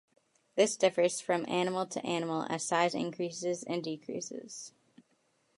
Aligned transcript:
This 0.55 0.77
differs 0.77 1.21
from 1.21 1.45
animal 1.47 1.85
to 1.85 2.03
animal 2.03 2.47
as 2.49 2.63
size 2.63 2.95
increases 2.95 3.61
and 3.61 3.83
decreases. 3.83 4.73